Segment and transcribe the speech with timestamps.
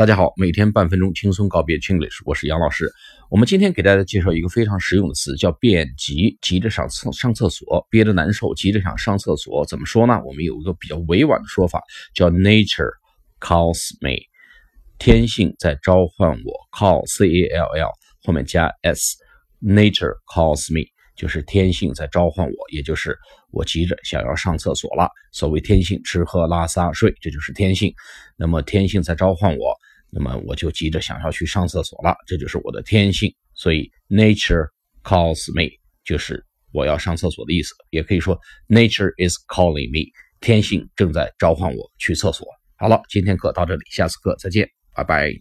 [0.00, 2.90] 大家好，每天半分钟轻松告别 Chinglish，我是杨老师。
[3.30, 9.62] 我们今天给大家介绍一个非常实用的词，叫便急，急着上厕上厕所，憋着难受，急着想上厕所。
[9.66, 10.18] 怎么说呢？
[10.24, 11.82] 我们有一个比较委婉的说法，
[12.14, 12.92] 叫 Nature
[13.40, 14.22] calls me，
[14.98, 16.54] 天性在召唤我。
[16.72, 17.90] Call C A L L
[18.24, 20.86] 后面加 S，Nature calls me。
[21.14, 23.14] 就是天性在召唤我，也就是
[23.50, 25.10] 我急着想要上厕所了。
[25.32, 27.92] 所谓天性，吃喝拉撒睡，这就是天性。
[28.38, 29.76] 那么天性在召唤我，
[30.12, 33.34] 那么我就急着想要去上厕所了，这就是我的天性。
[33.54, 34.68] 所以 nature
[35.02, 35.70] calls me
[36.04, 38.38] 就是我要上厕所的意思，也可以说
[38.68, 40.10] nature is calling me，
[40.40, 42.46] 天性正在召唤我去厕所。
[42.76, 45.40] 好了，今天课到这里，下次课再见，拜拜。